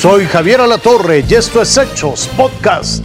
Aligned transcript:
Soy 0.00 0.24
Javier 0.24 0.62
Alatorre 0.62 1.22
y 1.28 1.34
esto 1.34 1.60
es 1.60 1.76
Hechos 1.76 2.26
Podcast. 2.34 3.04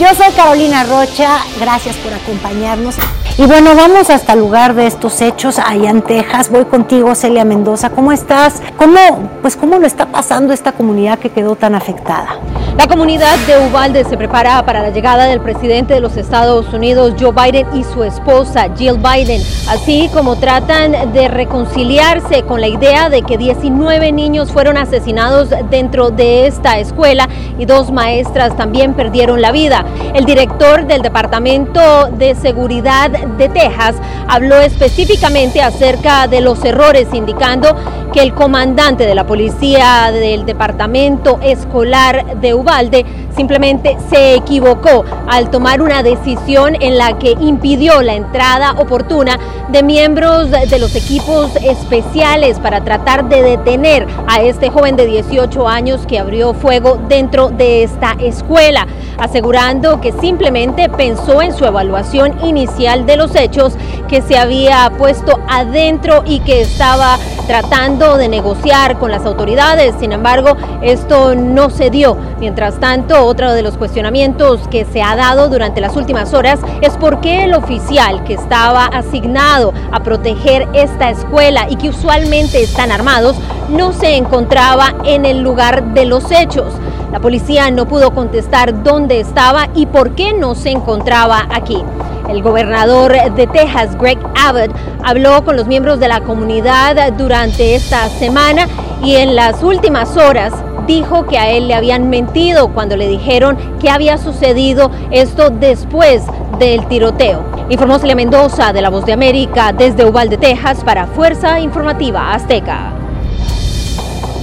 Yo 0.00 0.08
soy 0.16 0.32
Carolina 0.34 0.82
Rocha, 0.82 1.38
gracias 1.60 1.94
por 1.98 2.12
acompañarnos. 2.12 2.96
Y 3.38 3.46
bueno, 3.46 3.76
vamos 3.76 4.10
hasta 4.10 4.32
el 4.32 4.40
lugar 4.40 4.74
de 4.74 4.88
estos 4.88 5.20
hechos, 5.20 5.60
allá 5.60 5.90
en 5.90 6.02
Texas. 6.02 6.50
Voy 6.50 6.64
contigo, 6.64 7.14
Celia 7.14 7.44
Mendoza. 7.44 7.90
¿Cómo 7.90 8.10
estás? 8.10 8.60
¿Cómo, 8.76 8.98
pues, 9.42 9.54
cómo 9.54 9.78
lo 9.78 9.86
está 9.86 10.06
pasando 10.06 10.52
esta 10.52 10.72
comunidad 10.72 11.20
que 11.20 11.30
quedó 11.30 11.54
tan 11.54 11.76
afectada? 11.76 12.40
La 12.76 12.88
comunidad 12.88 13.38
de 13.46 13.56
Uvalde 13.68 14.02
se 14.04 14.16
prepara 14.16 14.66
para 14.66 14.82
la 14.82 14.90
llegada 14.90 15.26
del 15.26 15.40
presidente 15.40 15.94
de 15.94 16.00
los 16.00 16.16
Estados 16.16 16.74
Unidos, 16.74 17.14
Joe 17.18 17.30
Biden, 17.30 17.68
y 17.72 17.84
su 17.84 18.02
esposa, 18.02 18.68
Jill 18.76 18.98
Biden, 18.98 19.40
así 19.68 20.10
como 20.12 20.34
tratan 20.36 21.12
de 21.12 21.28
reconciliarse 21.28 22.42
con 22.42 22.60
la 22.60 22.66
idea 22.66 23.08
de 23.10 23.22
que 23.22 23.38
19 23.38 24.10
niños 24.10 24.50
fueron 24.50 24.76
asesinados 24.76 25.50
dentro 25.70 26.10
de 26.10 26.48
esta 26.48 26.80
escuela 26.80 27.28
y 27.60 27.64
dos 27.64 27.92
maestras 27.92 28.56
también 28.56 28.94
perdieron 28.94 29.40
la 29.40 29.52
vida. 29.52 29.84
El 30.12 30.24
director 30.24 30.84
del 30.84 31.02
Departamento 31.02 32.08
de 32.10 32.34
Seguridad 32.34 33.08
de 33.10 33.48
Texas 33.50 33.94
habló 34.26 34.56
específicamente 34.56 35.62
acerca 35.62 36.26
de 36.26 36.40
los 36.40 36.64
errores, 36.64 37.06
indicando 37.12 37.76
que 38.12 38.22
el 38.22 38.32
comandante 38.32 39.06
de 39.06 39.14
la 39.14 39.26
policía 39.26 40.10
del 40.12 40.46
Departamento 40.46 41.40
Escolar 41.42 42.40
de 42.40 42.54
Uvalde 42.64 43.04
simplemente 43.36 43.96
se 44.08 44.34
equivocó 44.34 45.04
al 45.28 45.50
tomar 45.50 45.82
una 45.82 46.02
decisión 46.02 46.76
en 46.80 46.96
la 46.96 47.18
que 47.18 47.32
impidió 47.40 48.00
la 48.00 48.14
entrada 48.14 48.72
oportuna 48.78 49.38
de 49.68 49.82
miembros 49.82 50.50
de 50.50 50.78
los 50.78 50.94
equipos 50.94 51.56
especiales 51.56 52.58
para 52.60 52.84
tratar 52.84 53.28
de 53.28 53.42
detener 53.42 54.06
a 54.28 54.40
este 54.40 54.70
joven 54.70 54.96
de 54.96 55.06
18 55.06 55.68
años 55.68 56.06
que 56.06 56.18
abrió 56.18 56.54
fuego 56.54 56.98
dentro 57.08 57.48
de 57.48 57.82
esta 57.82 58.12
escuela, 58.20 58.86
asegurando 59.18 60.00
que 60.00 60.12
simplemente 60.12 60.88
pensó 60.88 61.42
en 61.42 61.52
su 61.52 61.64
evaluación 61.64 62.38
inicial 62.44 63.04
de 63.04 63.16
los 63.16 63.34
hechos 63.34 63.74
que 64.08 64.22
se 64.22 64.38
había 64.38 64.92
puesto 64.96 65.40
adentro 65.48 66.22
y 66.26 66.40
que 66.40 66.62
estaba 66.62 67.18
tratando 67.46 68.16
de 68.16 68.28
negociar 68.28 68.98
con 68.98 69.10
las 69.10 69.26
autoridades. 69.26 69.94
Sin 69.98 70.12
embargo, 70.12 70.56
esto 70.82 71.34
no 71.34 71.70
se 71.70 71.90
dio. 71.90 72.16
Tanto, 72.54 73.26
otro 73.26 73.52
de 73.52 73.62
los 73.62 73.76
cuestionamientos 73.76 74.68
que 74.68 74.84
se 74.84 75.02
ha 75.02 75.16
dado 75.16 75.48
durante 75.48 75.80
las 75.80 75.96
últimas 75.96 76.32
horas 76.34 76.60
es 76.82 76.96
por 76.96 77.20
qué 77.20 77.44
el 77.44 77.54
oficial 77.54 78.22
que 78.24 78.34
estaba 78.34 78.86
asignado 78.86 79.72
a 79.90 80.02
proteger 80.04 80.68
esta 80.72 81.10
escuela 81.10 81.66
y 81.68 81.76
que 81.76 81.88
usualmente 81.88 82.62
están 82.62 82.92
armados 82.92 83.36
no 83.68 83.92
se 83.92 84.16
encontraba 84.16 84.94
en 85.04 85.26
el 85.26 85.40
lugar 85.40 85.94
de 85.94 86.04
los 86.04 86.30
hechos. 86.30 86.72
La 87.10 87.20
policía 87.20 87.70
no 87.70 87.86
pudo 87.86 88.12
contestar 88.12 88.84
dónde 88.84 89.18
estaba 89.20 89.68
y 89.74 89.86
por 89.86 90.14
qué 90.14 90.32
no 90.32 90.54
se 90.54 90.70
encontraba 90.70 91.48
aquí. 91.52 91.82
El 92.28 92.42
gobernador 92.42 93.12
de 93.34 93.46
Texas, 93.48 93.98
Greg 93.98 94.18
Abbott, 94.40 94.70
habló 95.02 95.44
con 95.44 95.56
los 95.56 95.66
miembros 95.66 95.98
de 95.98 96.08
la 96.08 96.20
comunidad 96.20 97.12
durante 97.14 97.74
esta 97.74 98.08
semana 98.08 98.68
y 99.02 99.16
en 99.16 99.34
las 99.34 99.62
últimas 99.62 100.16
horas 100.16 100.52
dijo 100.86 101.26
que 101.26 101.38
a 101.38 101.50
él 101.50 101.68
le 101.68 101.74
habían 101.74 102.10
mentido 102.10 102.68
cuando 102.68 102.96
le 102.96 103.08
dijeron 103.08 103.56
que 103.80 103.90
había 103.90 104.18
sucedido 104.18 104.90
esto 105.10 105.50
después 105.50 106.22
del 106.58 106.86
tiroteo. 106.86 107.42
Informó 107.68 107.98
Celia 107.98 108.14
Mendoza 108.14 108.72
de 108.72 108.82
La 108.82 108.90
Voz 108.90 109.06
de 109.06 109.12
América 109.12 109.72
desde 109.72 110.04
Uvalde, 110.04 110.36
Texas 110.36 110.84
para 110.84 111.06
Fuerza 111.06 111.60
Informativa 111.60 112.34
Azteca. 112.34 112.92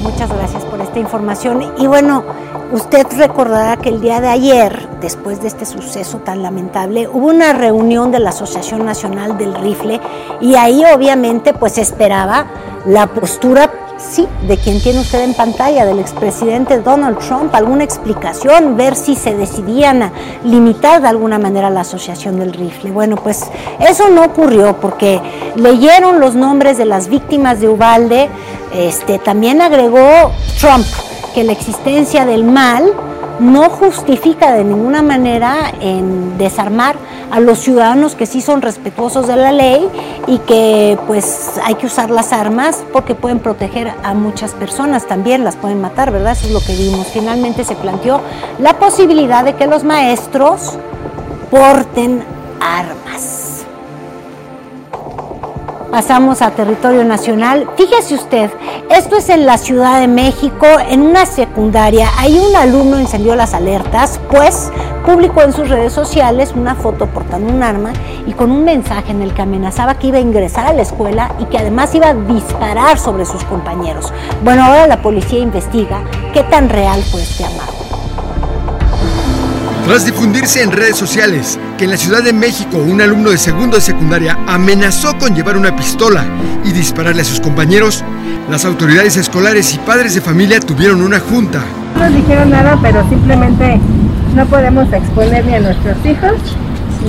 Muchas 0.01 0.33
gracias 0.33 0.63
por 0.65 0.81
esta 0.81 0.97
información. 0.97 1.73
Y 1.77 1.85
bueno, 1.85 2.23
usted 2.71 3.05
recordará 3.17 3.77
que 3.77 3.89
el 3.89 4.01
día 4.01 4.19
de 4.19 4.29
ayer, 4.29 4.89
después 4.99 5.41
de 5.41 5.47
este 5.47 5.65
suceso 5.65 6.17
tan 6.19 6.41
lamentable, 6.41 7.07
hubo 7.07 7.27
una 7.27 7.53
reunión 7.53 8.11
de 8.11 8.19
la 8.19 8.31
Asociación 8.31 8.83
Nacional 8.83 9.37
del 9.37 9.53
Rifle 9.53 10.01
y 10.39 10.55
ahí 10.55 10.83
obviamente 10.91 11.53
pues 11.53 11.77
esperaba 11.77 12.47
la 12.85 13.05
postura 13.05 13.69
sí, 14.01 14.27
de 14.47 14.57
quien 14.57 14.81
tiene 14.81 14.99
usted 14.99 15.21
en 15.21 15.33
pantalla, 15.33 15.85
del 15.85 15.99
expresidente 15.99 16.79
Donald 16.79 17.19
Trump, 17.19 17.53
alguna 17.53 17.83
explicación, 17.83 18.77
ver 18.77 18.95
si 18.95 19.15
se 19.15 19.35
decidían 19.35 20.03
a 20.03 20.11
limitar 20.43 21.01
de 21.01 21.07
alguna 21.07 21.39
manera 21.39 21.69
la 21.69 21.81
asociación 21.81 22.39
del 22.39 22.53
rifle. 22.53 22.91
Bueno, 22.91 23.15
pues 23.15 23.45
eso 23.79 24.09
no 24.09 24.23
ocurrió 24.23 24.77
porque 24.79 25.21
leyeron 25.55 26.19
los 26.19 26.35
nombres 26.35 26.77
de 26.77 26.85
las 26.85 27.07
víctimas 27.07 27.59
de 27.59 27.69
Ubalde, 27.69 28.29
este, 28.73 29.19
también 29.19 29.61
agregó 29.61 30.31
Trump 30.59 30.85
que 31.33 31.43
la 31.43 31.51
existencia 31.51 32.25
del 32.25 32.43
mal 32.43 32.93
no 33.39 33.69
justifica 33.69 34.53
de 34.53 34.63
ninguna 34.63 35.01
manera 35.01 35.71
en 35.79 36.37
desarmar 36.37 36.95
a 37.31 37.39
los 37.39 37.59
ciudadanos 37.59 38.15
que 38.15 38.25
sí 38.25 38.41
son 38.41 38.61
respetuosos 38.61 39.27
de 39.27 39.37
la 39.37 39.51
ley 39.51 39.87
y 40.27 40.37
que 40.39 40.97
pues 41.07 41.59
hay 41.63 41.75
que 41.75 41.85
usar 41.85 42.09
las 42.09 42.33
armas 42.33 42.83
porque 42.91 43.15
pueden 43.15 43.39
proteger 43.39 43.93
a 44.03 44.13
muchas 44.13 44.51
personas 44.51 45.07
también, 45.07 45.43
las 45.43 45.55
pueden 45.55 45.81
matar, 45.81 46.11
¿verdad? 46.11 46.33
Eso 46.33 46.47
es 46.47 46.53
lo 46.53 46.59
que 46.59 46.75
vimos. 46.75 47.07
Finalmente 47.07 47.63
se 47.63 47.75
planteó 47.75 48.21
la 48.59 48.73
posibilidad 48.73 49.45
de 49.45 49.55
que 49.55 49.65
los 49.65 49.83
maestros 49.83 50.77
porten 51.49 52.23
armas. 52.59 53.65
Pasamos 55.91 56.41
a 56.41 56.51
territorio 56.51 57.03
nacional. 57.03 57.69
Fíjese 57.75 58.15
usted, 58.15 58.49
esto 58.97 59.15
es 59.17 59.29
en 59.29 59.45
la 59.45 59.57
Ciudad 59.57 60.01
de 60.01 60.07
México, 60.07 60.65
en 60.89 61.01
una 61.01 61.25
secundaria. 61.25 62.09
Hay 62.17 62.37
un 62.37 62.55
alumno 62.55 62.97
encendió 62.97 63.35
las 63.35 63.53
alertas, 63.53 64.19
pues 64.29 64.69
publicó 65.05 65.43
en 65.43 65.53
sus 65.53 65.69
redes 65.69 65.93
sociales 65.93 66.51
una 66.55 66.75
foto 66.75 67.07
portando 67.07 67.53
un 67.53 67.63
arma 67.63 67.93
y 68.27 68.33
con 68.33 68.51
un 68.51 68.65
mensaje 68.65 69.11
en 69.11 69.21
el 69.21 69.33
que 69.33 69.41
amenazaba 69.43 69.95
que 69.95 70.07
iba 70.07 70.17
a 70.17 70.21
ingresar 70.21 70.65
a 70.65 70.73
la 70.73 70.81
escuela 70.81 71.33
y 71.39 71.45
que 71.45 71.57
además 71.57 71.95
iba 71.95 72.09
a 72.09 72.13
disparar 72.13 72.99
sobre 72.99 73.25
sus 73.25 73.43
compañeros. 73.45 74.11
Bueno, 74.43 74.63
ahora 74.63 74.87
la 74.87 75.01
policía 75.01 75.39
investiga 75.39 76.03
qué 76.33 76.43
tan 76.43 76.67
real 76.67 77.01
fue 77.03 77.21
este 77.21 77.45
amago. 77.45 77.71
Tras 79.85 80.05
difundirse 80.05 80.61
en 80.61 80.71
redes 80.71 80.97
sociales 80.97 81.57
que 81.81 81.85
en 81.85 81.89
la 81.89 81.97
Ciudad 81.97 82.21
de 82.21 82.31
México 82.31 82.77
un 82.77 83.01
alumno 83.01 83.31
de 83.31 83.39
segundo 83.39 83.77
de 83.77 83.81
secundaria 83.81 84.37
amenazó 84.45 85.17
con 85.17 85.33
llevar 85.33 85.57
una 85.57 85.75
pistola 85.75 86.23
y 86.63 86.71
dispararle 86.73 87.23
a 87.23 87.25
sus 87.25 87.39
compañeros, 87.39 88.03
las 88.51 88.65
autoridades 88.65 89.17
escolares 89.17 89.73
y 89.73 89.79
padres 89.79 90.13
de 90.13 90.21
familia 90.21 90.59
tuvieron 90.59 91.01
una 91.01 91.19
junta. 91.19 91.63
No 91.95 92.07
nos 92.07 92.13
dijeron 92.13 92.51
nada, 92.51 92.77
pero 92.83 93.03
simplemente 93.09 93.79
no 94.35 94.45
podemos 94.45 94.93
exponer 94.93 95.43
ni 95.43 95.55
a 95.55 95.59
nuestros 95.59 95.97
hijos 96.05 96.33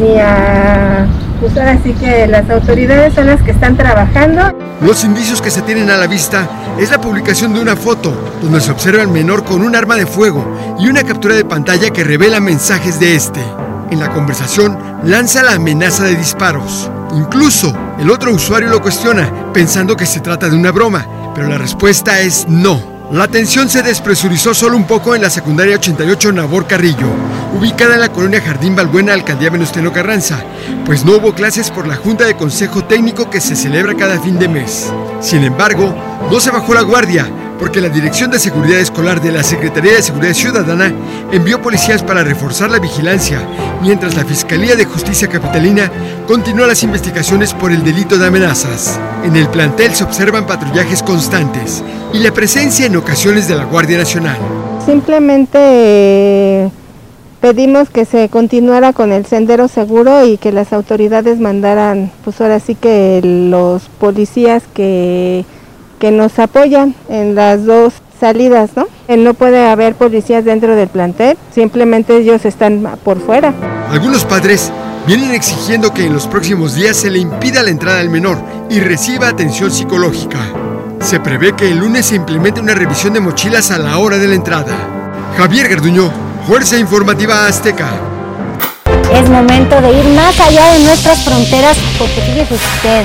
ni 0.00 0.18
a 0.18 1.06
pues 1.38 1.54
ahora 1.58 1.78
sí 1.84 1.92
que 1.92 2.26
las 2.26 2.48
autoridades 2.48 3.12
son 3.12 3.26
las 3.26 3.42
que 3.42 3.50
están 3.50 3.76
trabajando. 3.76 4.56
Los 4.80 5.04
indicios 5.04 5.42
que 5.42 5.50
se 5.50 5.60
tienen 5.60 5.90
a 5.90 5.98
la 5.98 6.06
vista 6.06 6.48
es 6.80 6.90
la 6.90 6.98
publicación 6.98 7.52
de 7.52 7.60
una 7.60 7.76
foto 7.76 8.14
donde 8.40 8.62
se 8.62 8.70
observa 8.70 9.02
al 9.02 9.08
menor 9.08 9.44
con 9.44 9.60
un 9.60 9.76
arma 9.76 9.96
de 9.96 10.06
fuego 10.06 10.46
y 10.80 10.88
una 10.88 11.02
captura 11.02 11.34
de 11.34 11.44
pantalla 11.44 11.90
que 11.90 12.04
revela 12.04 12.40
mensajes 12.40 12.98
de 12.98 13.16
este. 13.16 13.42
En 13.92 14.00
la 14.00 14.10
conversación 14.10 14.78
lanza 15.04 15.42
la 15.42 15.53
amenaza 15.53 16.04
de 16.04 16.16
disparos. 16.16 16.91
Incluso 17.14 17.76
el 17.98 18.08
otro 18.08 18.32
usuario 18.32 18.70
lo 18.70 18.80
cuestiona 18.80 19.53
pensando 19.53 19.98
que 19.98 20.06
se 20.06 20.20
trata 20.20 20.48
de 20.48 20.56
una 20.56 20.72
broma, 20.72 21.06
pero 21.34 21.47
la 21.47 21.58
respuesta 21.58 22.19
es 22.22 22.48
no. 22.48 22.81
La 23.12 23.28
tensión 23.28 23.69
se 23.69 23.82
despresurizó 23.82 24.54
solo 24.54 24.78
un 24.78 24.86
poco 24.86 25.14
en 25.14 25.20
la 25.20 25.28
secundaria 25.28 25.76
88 25.76 26.32
Nabor 26.32 26.66
Carrillo, 26.66 27.06
ubicada 27.54 27.97
en 27.97 28.00
la 28.00 28.08
colonia 28.08 28.41
Jardín 28.41 28.75
Balbuena, 28.75 29.12
alcaldía 29.12 29.50
Venustiano 29.50 29.92
Carranza, 29.92 30.42
pues 30.86 31.04
no 31.04 31.16
hubo 31.16 31.34
clases 31.34 31.70
por 31.70 31.86
la 31.86 31.97
Junta 31.97 32.25
de 32.25 32.34
Consejo 32.34 32.86
Técnico 32.86 33.28
que 33.28 33.42
se 33.42 33.54
celebra 33.54 33.94
cada 33.94 34.19
fin 34.19 34.38
de 34.38 34.48
mes. 34.48 34.91
Sin 35.20 35.44
embargo, 35.44 35.94
no 36.31 36.41
se 36.41 36.50
bajó 36.50 36.72
la 36.72 36.81
guardia, 36.81 37.31
porque 37.62 37.80
la 37.80 37.90
Dirección 37.90 38.28
de 38.28 38.40
Seguridad 38.40 38.80
Escolar 38.80 39.20
de 39.20 39.30
la 39.30 39.44
Secretaría 39.44 39.92
de 39.92 40.02
Seguridad 40.02 40.34
Ciudadana 40.34 40.92
envió 41.31 41.62
policías 41.62 42.02
para 42.02 42.25
reforzar 42.25 42.72
la 42.72 42.81
vigilancia, 42.81 43.38
mientras 43.81 44.16
la 44.16 44.25
Fiscalía 44.25 44.75
de 44.75 44.84
Justicia 44.84 45.28
Capitalina 45.28 45.88
continúa 46.26 46.66
las 46.66 46.82
investigaciones 46.82 47.54
por 47.54 47.70
el 47.70 47.84
delito 47.84 48.19
de 48.19 48.26
amenazas. 48.26 48.98
En 49.22 49.37
el 49.37 49.46
plantel 49.46 49.94
se 49.94 50.02
observan 50.02 50.44
patrullajes 50.44 51.04
constantes 51.04 51.84
y 52.12 52.19
la 52.19 52.32
presencia 52.32 52.87
en 52.87 52.96
ocasiones 52.96 53.46
de 53.46 53.54
la 53.54 53.64
Guardia 53.64 53.96
Nacional. 53.96 54.38
Simplemente 54.84 55.58
eh, 55.62 56.70
pedimos 57.40 57.90
que 57.90 58.06
se 58.06 58.28
continuara 58.28 58.92
con 58.92 59.12
el 59.12 59.25
sendero 59.25 59.69
seguro 59.69 60.26
y 60.26 60.37
que 60.37 60.50
las 60.50 60.72
autoridades 60.72 61.38
mandaran, 61.38 62.10
pues 62.25 62.40
ahora 62.40 62.58
sí 62.58 62.75
que 62.75 63.20
los 63.22 63.84
policías 64.00 64.64
que 64.75 65.44
que 66.02 66.10
nos 66.10 66.37
apoyan 66.40 66.96
en 67.08 67.37
las 67.37 67.64
dos 67.64 67.93
salidas, 68.19 68.70
¿no? 68.75 68.88
No 69.16 69.34
puede 69.34 69.69
haber 69.69 69.94
policías 69.94 70.44
dentro 70.44 70.75
del 70.75 70.88
plantel, 70.88 71.38
simplemente 71.54 72.16
ellos 72.16 72.44
están 72.44 72.99
por 73.04 73.20
fuera. 73.20 73.54
Algunos 73.88 74.25
padres 74.25 74.72
vienen 75.06 75.31
exigiendo 75.31 75.94
que 75.94 76.06
en 76.06 76.12
los 76.12 76.26
próximos 76.26 76.75
días 76.75 76.96
se 76.96 77.08
le 77.08 77.20
impida 77.20 77.62
la 77.62 77.70
entrada 77.70 78.00
al 78.00 78.10
menor 78.10 78.37
y 78.69 78.81
reciba 78.81 79.28
atención 79.28 79.70
psicológica. 79.70 80.40
Se 80.99 81.20
prevé 81.20 81.52
que 81.52 81.69
el 81.69 81.78
lunes 81.78 82.06
se 82.06 82.16
implemente 82.16 82.60
una 82.60 82.75
revisión 82.75 83.12
de 83.12 83.20
mochilas 83.20 83.70
a 83.70 83.78
la 83.78 83.99
hora 83.99 84.19
de 84.19 84.26
la 84.26 84.34
entrada. 84.34 84.75
Javier 85.37 85.69
Garduño, 85.69 86.10
Fuerza 86.49 86.78
Informativa 86.78 87.46
Azteca. 87.46 87.90
Es 89.14 89.28
momento 89.28 89.81
de 89.81 90.00
ir 90.00 90.04
más 90.16 90.40
allá 90.40 90.72
de 90.72 90.81
nuestras 90.81 91.25
fronteras 91.25 91.76
porque 91.96 92.20
fíjese 92.22 92.54
usted, 92.54 93.04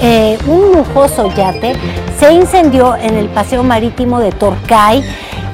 eh, 0.00 0.38
un 0.46 0.72
lujoso 0.72 1.32
yate 1.34 1.74
se 2.18 2.32
incendió 2.32 2.96
en 2.96 3.16
el 3.16 3.28
paseo 3.28 3.62
marítimo 3.62 4.20
de 4.20 4.32
Torquay, 4.32 5.02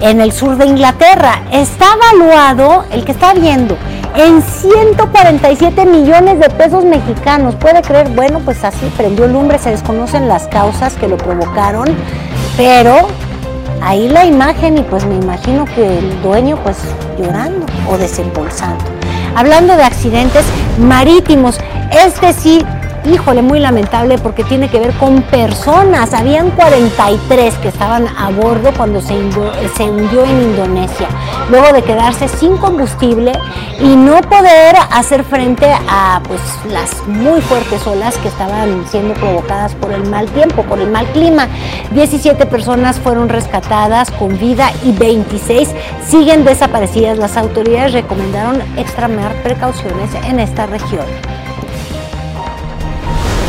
en 0.00 0.20
el 0.20 0.32
sur 0.32 0.56
de 0.56 0.66
Inglaterra. 0.66 1.42
Está 1.52 1.86
evaluado, 1.94 2.84
el 2.90 3.04
que 3.04 3.12
está 3.12 3.34
viendo, 3.34 3.76
en 4.16 4.42
147 4.42 5.86
millones 5.86 6.40
de 6.40 6.50
pesos 6.50 6.84
mexicanos. 6.84 7.54
¿Puede 7.56 7.82
creer? 7.82 8.08
Bueno, 8.10 8.40
pues 8.40 8.64
así 8.64 8.90
prendió 8.96 9.26
lumbre, 9.26 9.58
se 9.58 9.70
desconocen 9.70 10.28
las 10.28 10.46
causas 10.48 10.94
que 10.94 11.08
lo 11.08 11.16
provocaron, 11.16 11.86
pero 12.56 13.08
ahí 13.80 14.08
la 14.08 14.24
imagen 14.24 14.78
y 14.78 14.82
pues 14.82 15.04
me 15.04 15.16
imagino 15.16 15.64
que 15.64 15.98
el 15.98 16.22
dueño 16.22 16.56
pues 16.62 16.78
llorando 17.18 17.66
o 17.90 17.96
desembolsando. 17.96 18.84
Hablando 19.34 19.76
de 19.76 19.82
accidentes 19.82 20.44
marítimos, 20.78 21.58
este 21.90 22.32
sí 22.32 22.64
híjole, 23.04 23.42
muy 23.42 23.60
lamentable 23.60 24.18
porque 24.18 24.44
tiene 24.44 24.68
que 24.68 24.78
ver 24.78 24.92
con 24.94 25.22
personas. 25.22 26.14
Habían 26.14 26.50
43 26.50 27.54
que 27.56 27.68
estaban 27.68 28.06
a 28.16 28.30
bordo 28.30 28.70
cuando 28.76 29.00
se, 29.00 29.14
se 29.76 29.84
hundió 29.84 30.24
en 30.24 30.42
Indonesia, 30.42 31.08
luego 31.50 31.72
de 31.72 31.82
quedarse 31.82 32.28
sin 32.28 32.56
combustible 32.56 33.32
y 33.80 33.96
no 33.96 34.20
poder 34.20 34.76
hacer 34.90 35.24
frente 35.24 35.66
a 35.88 36.20
pues, 36.26 36.40
las 36.70 37.06
muy 37.06 37.40
fuertes 37.40 37.86
olas 37.86 38.16
que 38.18 38.28
estaban 38.28 38.86
siendo 38.88 39.14
provocadas 39.14 39.74
por 39.74 39.92
el 39.92 40.08
mal 40.08 40.26
tiempo, 40.28 40.62
por 40.62 40.78
el 40.78 40.90
mal 40.90 41.06
clima. 41.06 41.48
17 41.90 42.46
personas 42.46 42.98
fueron 43.00 43.28
rescatadas 43.28 44.10
con 44.10 44.38
vida 44.38 44.70
y 44.84 44.92
26 44.92 45.70
siguen 46.06 46.44
desaparecidas. 46.44 47.18
Las 47.18 47.36
autoridades 47.36 47.92
recomendaron 47.92 48.60
extremar 48.76 49.34
precauciones 49.42 50.10
en 50.24 50.40
esta 50.40 50.66
región. 50.66 51.04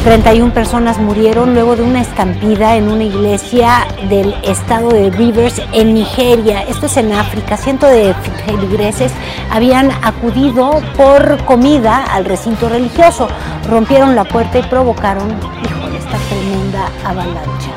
31 0.04 0.54
personas 0.54 0.98
murieron 1.00 1.54
luego 1.54 1.78
de 1.78 1.84
una 1.84 2.02
estampida 2.02 2.76
en 2.76 2.90
una 2.90 3.06
iglesia 3.06 3.88
del 4.10 4.34
estado 4.44 4.90
de 4.90 5.10
Rivers 5.10 5.62
en 5.72 5.94
Nigeria. 5.94 6.62
Esto 6.64 6.88
es 6.88 6.98
en 6.98 7.14
África. 7.14 7.56
Cientos 7.56 7.90
de 7.90 8.14
feligreses 8.46 9.14
habían 9.50 9.92
acudido 10.04 10.82
por 10.98 11.42
comida 11.46 12.04
al 12.04 12.26
recinto 12.26 12.68
religioso. 12.68 13.30
Rompieron 13.70 14.14
la 14.14 14.26
puerta 14.26 14.60
y 14.60 14.64
provocaron, 14.64 15.30
híjole, 15.64 15.98
esta 15.98 16.18
tremenda 16.28 16.90
avalancha 17.06 17.72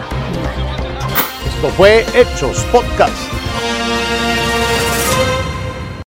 Esto 1.46 1.68
fue 1.76 2.04
Hechos 2.12 2.58
Podcast. 2.72 3.35